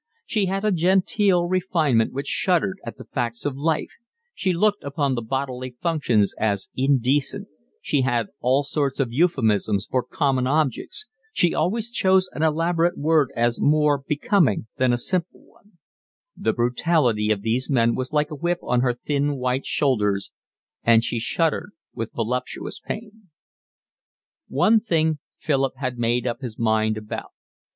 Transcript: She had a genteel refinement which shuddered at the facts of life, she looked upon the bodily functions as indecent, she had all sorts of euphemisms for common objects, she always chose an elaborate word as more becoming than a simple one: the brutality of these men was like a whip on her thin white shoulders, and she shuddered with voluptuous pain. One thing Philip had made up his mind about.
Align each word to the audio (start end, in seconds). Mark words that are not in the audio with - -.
She 0.25 0.47
had 0.47 0.65
a 0.65 0.71
genteel 0.71 1.45
refinement 1.45 2.11
which 2.11 2.25
shuddered 2.25 2.79
at 2.83 2.97
the 2.97 3.05
facts 3.05 3.45
of 3.45 3.55
life, 3.59 3.91
she 4.33 4.51
looked 4.51 4.83
upon 4.83 5.13
the 5.13 5.21
bodily 5.21 5.75
functions 5.79 6.33
as 6.39 6.69
indecent, 6.75 7.47
she 7.83 8.01
had 8.01 8.29
all 8.39 8.63
sorts 8.63 8.99
of 8.99 9.13
euphemisms 9.13 9.85
for 9.85 10.01
common 10.01 10.47
objects, 10.47 11.05
she 11.33 11.53
always 11.53 11.91
chose 11.91 12.31
an 12.33 12.41
elaborate 12.41 12.97
word 12.97 13.29
as 13.35 13.61
more 13.61 13.99
becoming 13.99 14.65
than 14.77 14.91
a 14.91 14.97
simple 14.97 15.45
one: 15.45 15.73
the 16.35 16.51
brutality 16.53 17.29
of 17.31 17.43
these 17.43 17.69
men 17.69 17.93
was 17.93 18.11
like 18.11 18.31
a 18.31 18.35
whip 18.35 18.57
on 18.63 18.81
her 18.81 18.95
thin 18.95 19.35
white 19.37 19.67
shoulders, 19.67 20.31
and 20.83 21.03
she 21.03 21.19
shuddered 21.19 21.73
with 21.93 22.09
voluptuous 22.15 22.79
pain. 22.79 23.29
One 24.47 24.79
thing 24.79 25.19
Philip 25.37 25.73
had 25.77 25.99
made 25.99 26.25
up 26.25 26.41
his 26.41 26.57
mind 26.57 26.97
about. 26.97 27.33